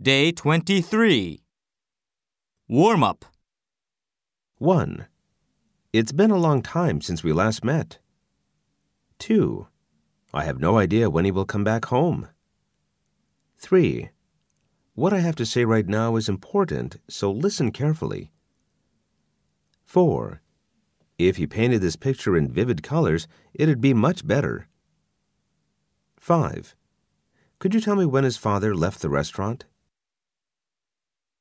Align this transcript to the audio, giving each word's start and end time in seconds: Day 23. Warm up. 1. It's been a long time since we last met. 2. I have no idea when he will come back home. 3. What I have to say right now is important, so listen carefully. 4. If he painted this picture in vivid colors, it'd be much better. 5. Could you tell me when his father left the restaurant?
Day 0.00 0.32
23. 0.32 1.42
Warm 2.68 3.02
up. 3.02 3.26
1. 4.56 5.06
It's 5.92 6.12
been 6.12 6.30
a 6.30 6.38
long 6.38 6.62
time 6.62 7.02
since 7.02 7.22
we 7.22 7.34
last 7.34 7.62
met. 7.62 7.98
2. 9.18 9.66
I 10.32 10.44
have 10.44 10.58
no 10.58 10.78
idea 10.78 11.10
when 11.10 11.26
he 11.26 11.30
will 11.30 11.44
come 11.44 11.64
back 11.64 11.86
home. 11.86 12.28
3. 13.58 14.08
What 14.94 15.12
I 15.12 15.18
have 15.18 15.36
to 15.36 15.44
say 15.44 15.66
right 15.66 15.86
now 15.86 16.16
is 16.16 16.30
important, 16.30 16.96
so 17.06 17.30
listen 17.30 17.70
carefully. 17.70 18.32
4. 19.84 20.40
If 21.18 21.36
he 21.36 21.46
painted 21.46 21.82
this 21.82 21.96
picture 21.96 22.38
in 22.38 22.50
vivid 22.50 22.82
colors, 22.82 23.28
it'd 23.52 23.82
be 23.82 23.92
much 23.92 24.26
better. 24.26 24.66
5. 26.18 26.74
Could 27.58 27.74
you 27.74 27.82
tell 27.82 27.96
me 27.96 28.06
when 28.06 28.24
his 28.24 28.38
father 28.38 28.74
left 28.74 29.02
the 29.02 29.10
restaurant? 29.10 29.66